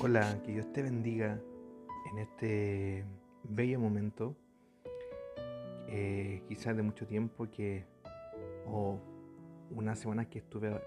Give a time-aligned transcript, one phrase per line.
[0.00, 1.40] Hola, que Dios te bendiga
[2.12, 3.04] en este
[3.42, 4.36] bello momento,
[5.88, 7.84] eh, quizás de mucho tiempo que,
[8.64, 9.00] o
[9.72, 10.80] unas semanas que estuve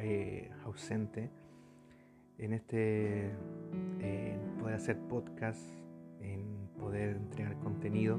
[0.00, 1.30] eh, ausente,
[2.38, 3.30] en este
[4.00, 5.62] eh, poder hacer podcast,
[6.20, 8.18] en poder entregar contenido,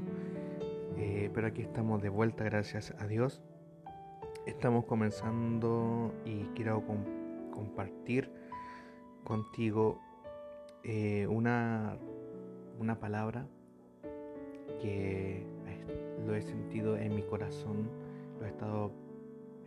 [1.34, 3.42] pero aquí estamos de vuelta, gracias a Dios.
[4.46, 6.82] Estamos comenzando y quiero
[7.52, 8.32] compartir
[9.22, 10.00] contigo
[10.84, 11.96] eh, una,
[12.78, 13.46] una palabra
[14.80, 15.44] que
[16.26, 17.90] lo he sentido en mi corazón,
[18.38, 18.92] lo he estado,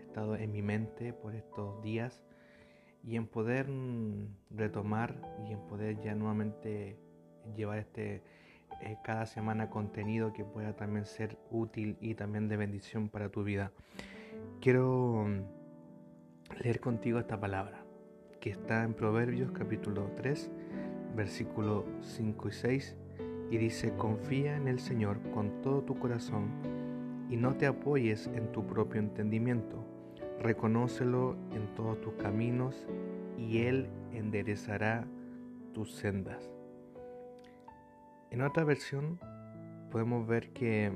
[0.02, 2.23] estado en mi mente por estos días
[3.04, 3.68] y en poder
[4.49, 5.16] retomar
[5.48, 6.98] y en poder ya nuevamente
[7.55, 8.23] llevar este
[8.82, 13.43] eh, cada semana contenido que pueda también ser útil y también de bendición para tu
[13.43, 13.71] vida.
[14.62, 15.26] Quiero
[16.62, 17.84] leer contigo esta palabra
[18.40, 20.49] que está en Proverbios capítulo 3
[21.16, 22.96] versículo 5 y 6,
[23.51, 26.49] y dice, confía en el Señor con todo tu corazón
[27.29, 29.84] y no te apoyes en tu propio entendimiento,
[30.40, 32.88] reconócelo en todos tus caminos
[33.38, 35.07] y Él enderezará
[35.73, 36.51] tus sendas.
[38.32, 39.20] En otra versión
[39.91, 40.91] podemos ver que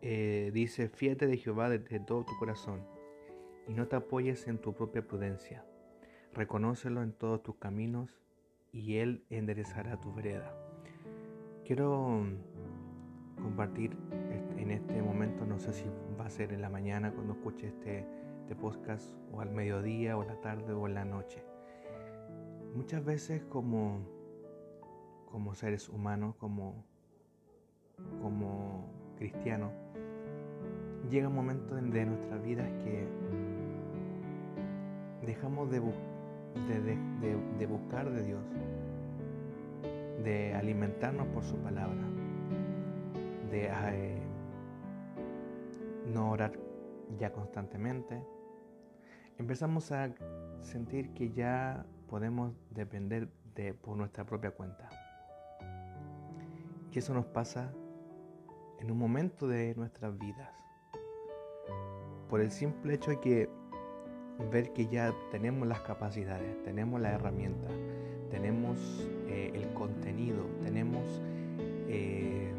[0.00, 2.80] eh, dice, fíjate de Jehová desde todo tu corazón
[3.68, 5.64] y no te apoyes en tu propia prudencia.
[6.32, 8.23] Reconócelo en todos tus caminos
[8.74, 10.52] y Él enderezará tu vereda.
[11.64, 12.26] Quiero
[13.40, 13.96] compartir
[14.58, 15.84] en este momento, no sé si
[16.18, 18.04] va a ser en la mañana cuando escuche este,
[18.40, 21.44] este podcast, o al mediodía, o la tarde, o en la noche.
[22.74, 24.00] Muchas veces como,
[25.30, 26.84] como seres humanos, como,
[28.20, 29.72] como cristianos,
[31.08, 33.06] llega un momento de nuestras vidas que
[35.24, 36.13] dejamos de buscar
[36.54, 38.42] de, buscar de Dios,
[40.22, 42.02] de alimentarnos por su palabra,
[43.50, 43.70] de
[46.12, 46.52] no orar
[47.18, 48.22] ya constantemente,
[49.38, 50.10] empezamos a
[50.62, 54.88] sentir que ya podemos depender de, por nuestra propia cuenta.
[56.92, 57.72] Y eso nos pasa
[58.78, 60.50] en un momento de nuestras vidas.
[62.28, 63.50] Por el simple hecho de que
[64.50, 67.68] ver que ya tenemos las capacidades, tenemos la herramienta,
[68.30, 68.78] tenemos
[69.28, 71.02] eh, el contenido, tenemos
[71.88, 72.52] eh,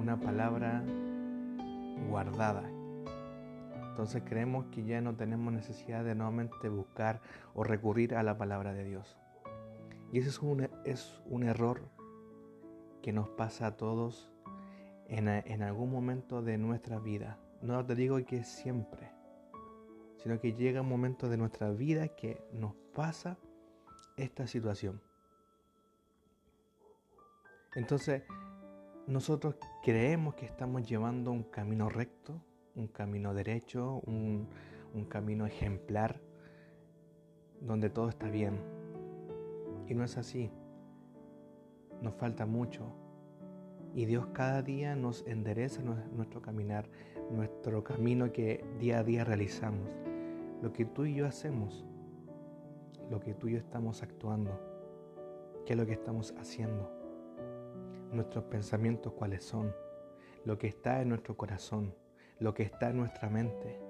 [0.00, 0.82] una palabra
[2.08, 2.64] guardada.
[3.90, 7.20] Entonces creemos que ya no tenemos necesidad de nuevamente buscar
[7.54, 9.18] o recurrir a la palabra de Dios.
[10.12, 11.82] Y ese es un, es un error
[13.02, 14.30] que nos pasa a todos
[15.08, 17.38] en, en algún momento de nuestra vida.
[17.60, 19.10] No te digo que siempre,
[20.22, 23.38] sino que llega un momento de nuestra vida que nos pasa
[24.16, 25.00] esta situación.
[27.74, 28.22] Entonces,
[29.06, 32.40] nosotros creemos que estamos llevando un camino recto,
[32.76, 34.48] un camino derecho, un,
[34.94, 36.20] un camino ejemplar,
[37.60, 38.60] donde todo está bien.
[39.88, 40.52] Y no es así.
[42.00, 42.94] Nos falta mucho.
[43.94, 46.88] Y Dios cada día nos endereza nuestro caminar,
[47.30, 49.88] nuestro camino que día a día realizamos
[50.62, 51.84] lo que tú y yo hacemos,
[53.10, 54.60] lo que tú y yo estamos actuando,
[55.66, 56.88] qué es lo que estamos haciendo,
[58.12, 59.74] nuestros pensamientos cuáles son,
[60.44, 61.92] lo que está en nuestro corazón,
[62.38, 63.80] lo que está en nuestra mente.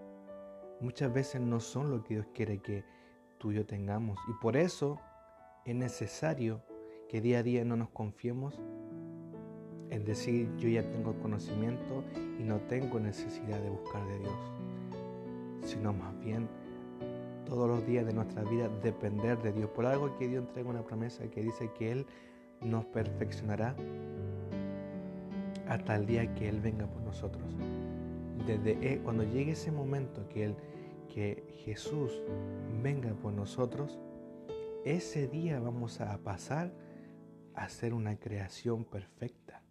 [0.80, 2.84] Muchas veces no son lo que Dios quiere que
[3.36, 4.98] tú y yo tengamos y por eso
[5.66, 6.62] es necesario
[7.08, 8.58] que día a día no nos confiemos
[9.90, 12.02] en decir yo ya tengo conocimiento
[12.38, 14.52] y no tengo necesidad de buscar de Dios,
[15.64, 16.48] sino más bien
[17.44, 19.70] todos los días de nuestra vida depender de Dios.
[19.70, 22.06] Por algo que Dios entrega una promesa que dice que Él
[22.60, 23.74] nos perfeccionará
[25.68, 27.44] hasta el día que Él venga por nosotros.
[28.46, 30.56] Desde cuando llegue ese momento que, él,
[31.08, 32.10] que Jesús
[32.82, 33.98] venga por nosotros,
[34.84, 36.72] ese día vamos a pasar
[37.54, 39.62] a ser una creación perfecta.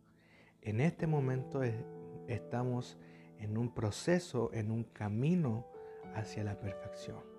[0.62, 1.62] En este momento
[2.28, 2.98] estamos
[3.40, 5.66] en un proceso, en un camino
[6.16, 7.31] hacia la perfección.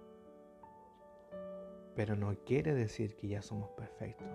[1.95, 4.29] Pero no quiere decir que ya somos perfectos.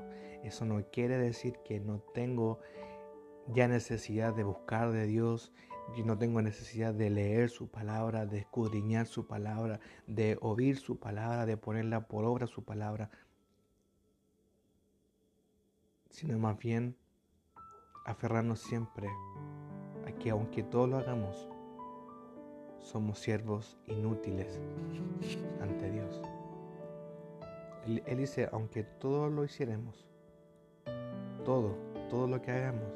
[0.44, 2.59] Eso no quiere decir que no tengo
[3.54, 5.54] ya necesidad de buscar de Dios,
[5.95, 11.00] y no tengo necesidad de leer su palabra, de escudriñar su palabra, de oír su
[11.00, 13.09] palabra, de ponerla por obra su palabra,
[16.09, 16.98] sino más bien
[18.06, 19.07] aferrarnos siempre
[20.06, 21.48] a que aunque todo lo hagamos,
[22.80, 24.59] somos siervos inútiles
[25.62, 26.21] ante Dios.
[27.87, 30.05] Él, dice, aunque todo lo hiciéramos,
[31.45, 31.77] todo,
[32.09, 32.91] todo lo que hagamos,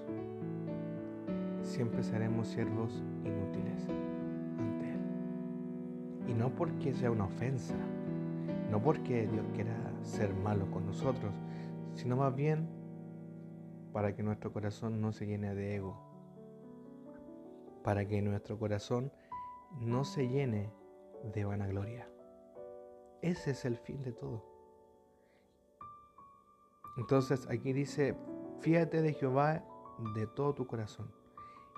[1.61, 2.91] siempre seremos siervos
[3.23, 3.87] inútiles
[4.59, 5.01] ante Él.
[6.27, 7.75] Y no porque sea una ofensa,
[8.69, 11.33] no porque Dios quiera ser malo con nosotros,
[11.93, 12.67] sino más bien
[13.93, 15.97] para que nuestro corazón no se llene de ego,
[17.81, 19.13] para que nuestro corazón
[19.79, 20.69] no se llene
[21.33, 22.09] de vanagloria.
[23.21, 24.50] Ese es el fin de todo.
[26.97, 28.15] Entonces aquí dice,
[28.59, 29.63] fíjate de Jehová
[30.15, 31.11] de todo tu corazón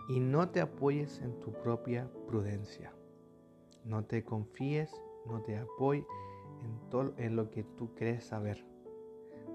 [0.07, 2.94] y no te apoyes en tu propia prudencia.
[3.86, 4.92] No te confíes,
[5.25, 6.06] no te apoyes
[6.63, 8.65] en, todo, en lo que tú crees saber.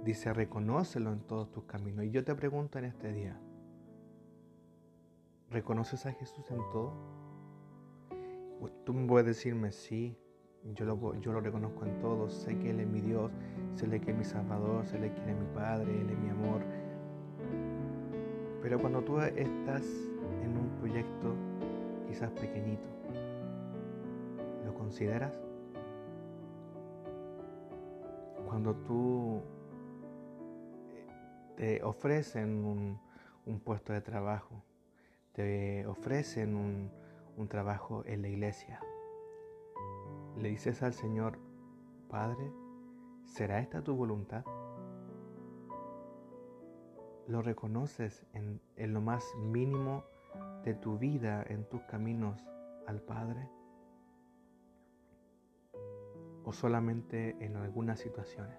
[0.04, 2.04] Dice, reconócelo en todos tus caminos.
[2.04, 3.38] Y yo te pregunto en este día,
[5.50, 6.92] ¿reconoces a Jesús en todo?
[8.84, 10.18] Tú puedes decirme, sí,
[10.74, 13.30] yo lo, yo lo reconozco en todo, sé que Él es mi Dios,
[13.74, 16.62] sé que es mi Salvador, que Él es mi Padre, Él es mi amor.
[18.62, 19.84] Pero cuando tú estás
[20.42, 21.34] en un proyecto
[22.06, 22.88] quizás pequeñito,
[24.64, 25.32] ¿lo consideras?
[28.46, 29.42] Cuando tú
[31.56, 34.62] eh, te ofrecen un, puesto de trabajo,
[35.32, 38.80] te ofrecen un trabajo en la iglesia,
[40.36, 41.38] le dices al Señor,
[42.08, 42.50] Padre,
[43.28, 44.44] ¿será esta tu voluntad?
[47.26, 50.04] ¿Lo reconoces en, lo más mínimo
[50.64, 52.42] de tu vida, en tus caminos
[52.86, 53.48] al Padre?
[56.44, 58.58] ¿O solamente en algunas situaciones?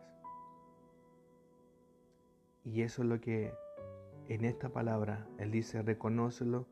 [2.64, 3.52] Y eso es lo que
[4.28, 6.68] en esta palabra Él dice, reconócelo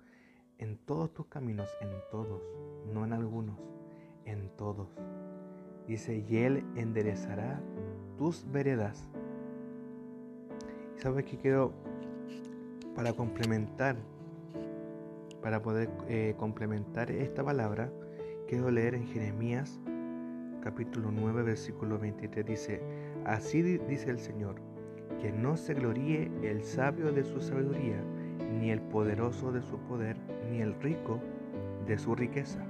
[0.60, 2.42] en todos tus caminos, en todos,
[2.86, 3.60] no en algunos
[4.28, 4.90] en todos.
[5.88, 7.62] Dice, y Él enderezará
[8.18, 9.08] tus veredas.
[10.98, 11.74] ¿Y sabes qué quiero?
[12.96, 13.96] Para complementar,
[15.42, 17.92] para poder eh, complementar esta palabra,
[18.48, 19.80] quiero leer en Jeremías
[20.62, 22.46] capítulo 9, versículo 23.
[22.46, 22.82] Dice,
[23.26, 24.56] así dice el Señor,
[25.22, 28.02] que no se gloríe el sabio de su sabiduría,
[28.60, 30.18] ni el poderoso de su poder,
[30.50, 31.20] ni el rico
[31.86, 32.66] de su riqueza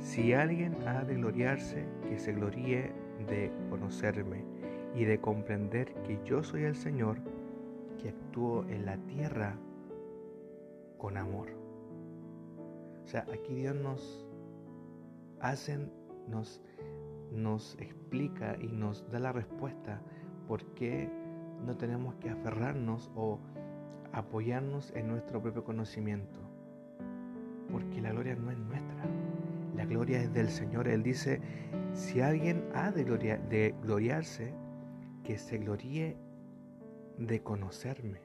[0.00, 2.90] si alguien ha de gloriarse, que se gloríe
[3.28, 4.44] de conocerme
[4.94, 7.18] y de comprender que yo soy el Señor
[8.00, 9.56] que actúo en la tierra
[10.98, 11.48] con amor.
[13.04, 14.26] O sea, aquí Dios nos
[15.40, 15.78] hace,
[16.28, 16.60] nos,
[17.32, 20.00] nos explica y nos da la respuesta
[20.46, 21.08] por qué
[21.64, 23.38] no tenemos que aferrarnos o
[24.12, 26.40] apoyarnos en nuestro propio conocimiento.
[27.70, 29.04] Porque la gloria no es nuestra
[29.80, 30.88] la gloria es del Señor.
[30.88, 31.40] Él dice,
[31.94, 34.52] si alguien ha de, de gloriarse,
[35.30, 36.16] que se gloríe
[37.16, 38.20] de conocerme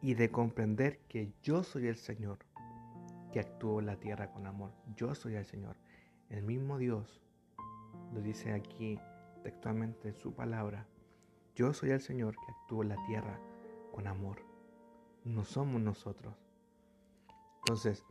[0.00, 2.38] y de comprender que yo soy el Señor
[3.30, 4.72] que actúo en la tierra con amor.
[4.96, 5.76] Yo soy el Señor.
[6.30, 7.20] El mismo Dios
[8.14, 8.98] lo dice aquí
[9.42, 10.86] textualmente en su palabra.
[11.54, 13.38] Yo soy el Señor que actúa en la tierra
[13.92, 14.38] con amor.
[15.24, 16.34] No somos nosotros.
[17.58, 18.02] Entonces,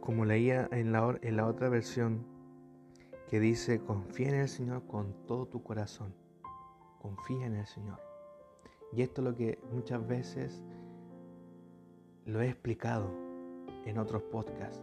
[0.00, 2.39] como leía en la, en la otra versión
[3.30, 6.12] que dice, confía en el Señor con todo tu corazón,
[7.00, 8.00] confía en el Señor.
[8.92, 10.60] Y esto es lo que muchas veces
[12.24, 13.08] lo he explicado
[13.86, 14.82] en otros podcasts,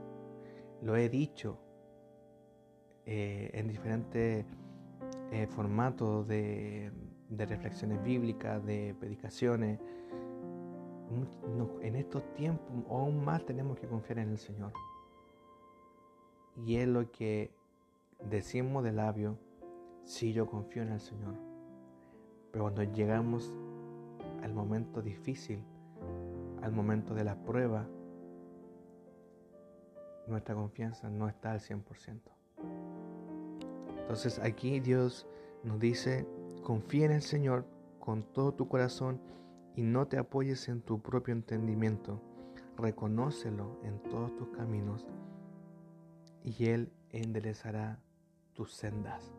[0.81, 1.59] lo he dicho
[3.05, 4.45] eh, en diferentes
[5.33, 6.89] eh, formatos de,
[7.27, 9.77] de reflexiones bíblicas, de predicaciones.
[11.81, 14.71] En estos tiempos aún más tenemos que confiar en el Señor
[16.65, 17.56] y es lo que
[18.23, 19.37] decimos de labio,
[20.03, 21.35] sí yo confío en el Señor.
[22.51, 23.53] Pero cuando llegamos
[24.41, 25.63] al momento difícil,
[26.61, 27.87] al momento de la prueba,
[30.27, 32.21] nuestra confianza no está al 100%.
[33.99, 35.27] Entonces aquí Dios
[35.63, 36.27] nos dice,
[36.63, 37.65] confía en el Señor
[37.99, 39.19] con todo tu corazón
[39.75, 42.21] y no te apoyes en tu propio entendimiento.
[42.77, 45.05] Reconócelo en todos tus caminos
[46.43, 47.99] y Él enderezará
[48.57, 49.31] tus sendas.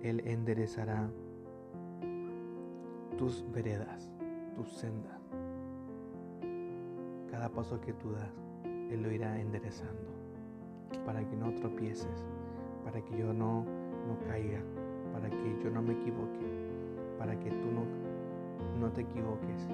[0.00, 1.10] Él enderezará
[3.18, 4.10] tus veredas,
[4.54, 5.20] tus sendas.
[7.30, 8.32] Cada paso que tú das,
[8.64, 10.16] Él lo irá enderezando
[11.04, 12.24] para que no tropieces,
[12.84, 13.64] para que yo no,
[14.08, 14.62] no caiga,
[15.12, 16.46] para que yo no me equivoque,
[17.18, 17.84] para que tú no,
[18.80, 19.68] no te equivoques,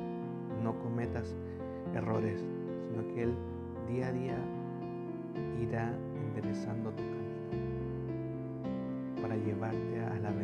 [0.65, 1.37] no cometas
[1.95, 2.45] errores,
[2.89, 3.37] sino que Él
[3.87, 4.39] día a día
[5.61, 7.22] irá enderezando tu camino.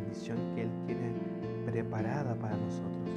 [0.09, 1.13] Bendición que Él tiene
[1.67, 3.11] preparada para nosotros.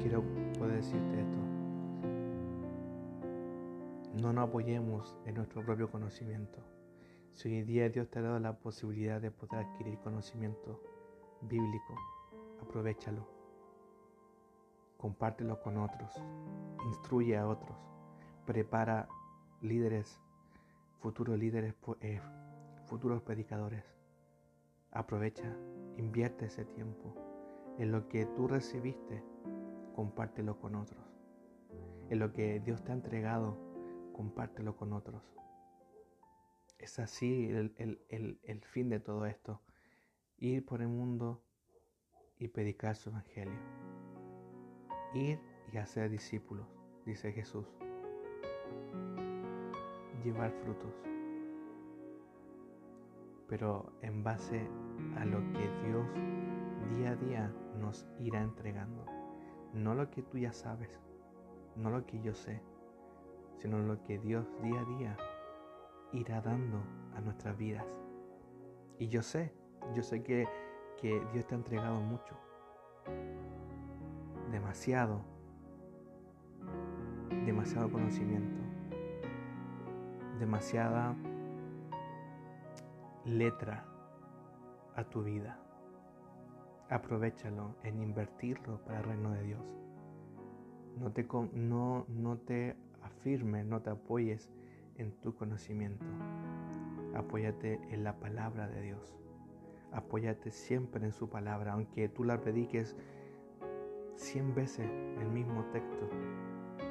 [0.00, 0.22] Quiero
[0.58, 1.38] poder decirte esto.
[4.20, 6.60] No nos apoyemos en nuestro propio conocimiento.
[7.34, 10.80] Si hoy día Dios te ha dado la posibilidad de poder adquirir conocimiento
[11.42, 11.94] bíblico,
[12.62, 13.26] aprovechalo.
[14.96, 16.10] Compártelo con otros.
[16.86, 17.76] Instruye a otros.
[18.46, 19.08] Prepara
[19.60, 20.18] líderes,
[21.00, 22.20] futuros líderes, eh,
[22.86, 23.84] futuros predicadores.
[24.90, 25.56] Aprovecha,
[25.96, 27.14] invierte ese tiempo.
[27.78, 29.22] En lo que tú recibiste,
[29.94, 31.04] compártelo con otros.
[32.08, 33.58] En lo que Dios te ha entregado,
[34.12, 35.22] compártelo con otros.
[36.78, 39.60] Es así el, fin de todo esto.
[40.38, 41.42] Ir por el mundo
[42.38, 43.58] y predicar su evangelio.
[45.14, 45.40] Ir
[45.72, 46.66] y hacer discípulos,
[47.04, 47.66] dice Jesús.
[50.24, 51.15] Llevar frutos.
[53.48, 54.68] Pero en base
[55.16, 56.06] a lo que Dios
[56.96, 59.04] día a día nos irá entregando.
[59.72, 61.00] No lo que tú ya sabes,
[61.76, 62.62] no lo que yo sé,
[63.58, 65.16] sino lo que Dios día a día
[66.12, 66.78] irá dando
[67.14, 67.84] a nuestras vidas.
[68.98, 69.52] Y yo sé,
[69.94, 70.48] yo sé que,
[71.00, 72.34] que Dios te ha entregado mucho,
[74.50, 75.22] demasiado,
[77.44, 78.56] demasiado conocimiento,
[80.38, 81.14] demasiada
[83.26, 83.84] letra
[84.94, 85.58] a tu vida.
[86.88, 89.74] Aprovechalo en invertirlo para el reino de Dios.
[90.96, 94.50] No te, no, no te afirmes, no te apoyes
[94.96, 96.06] en tu conocimiento.
[97.14, 99.16] Apóyate en la palabra de Dios.
[99.92, 102.96] Apóyate siempre en su palabra, aunque tú la prediques
[104.14, 104.88] cien veces
[105.20, 106.08] el mismo texto.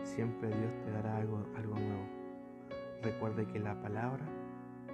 [0.03, 2.05] Siempre Dios te dará algo, algo nuevo.
[3.01, 4.25] Recuerde que la palabra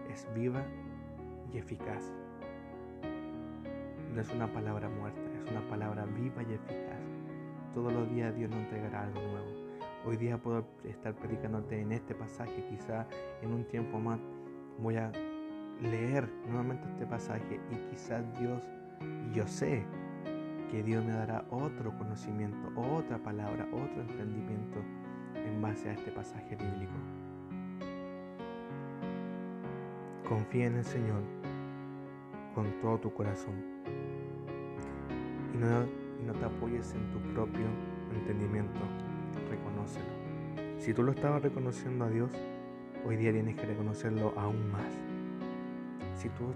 [0.10, 0.65] es viva
[1.53, 2.13] y eficaz.
[4.13, 7.00] No es una palabra muerta, es una palabra viva y eficaz.
[7.74, 9.62] Todos los días Dios nos entregará algo nuevo.
[10.05, 13.05] Hoy día puedo estar predicándote en este pasaje, quizá
[13.41, 14.20] en un tiempo más
[14.79, 15.12] voy a
[15.81, 18.62] leer nuevamente este pasaje y quizás Dios,
[19.34, 19.84] yo sé
[20.72, 24.79] que Dios me dará otro conocimiento, otra palabra, otro entendimiento
[25.36, 26.93] en base a este pasaje bíblico.
[30.27, 31.40] Confía en el Señor
[32.53, 33.55] con todo tu corazón
[35.53, 35.84] y no,
[36.22, 37.65] y no te apoyes en tu propio
[38.13, 38.79] entendimiento
[39.50, 40.05] reconócelo.
[40.79, 42.31] Si tú lo estabas reconociendo a Dios,
[43.05, 44.93] hoy día tienes que reconocerlo aún más.
[46.15, 46.53] Si tú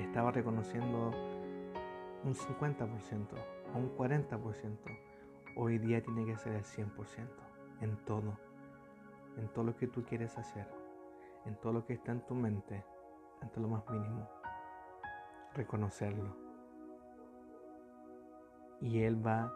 [0.00, 1.12] estabas reconociendo
[2.24, 3.26] un 50%
[3.74, 4.76] o un 40%,
[5.56, 7.26] hoy día tiene que ser el 100%
[7.80, 8.38] en todo,
[9.36, 10.68] en todo lo que tú quieres hacer,
[11.46, 12.84] en todo lo que está en tu mente,
[13.42, 14.41] en lo más mínimo.
[15.54, 16.36] Reconocerlo.
[18.80, 19.52] Y Él va a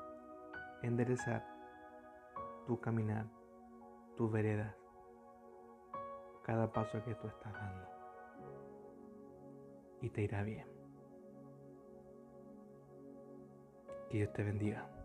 [0.83, 1.45] enderezar
[2.67, 3.27] tu caminar,
[4.17, 4.77] tu vereda,
[6.45, 7.89] cada paso que tú estás dando.
[10.01, 10.69] Y te irá bien.
[14.11, 14.96] Que Dios te bendiga.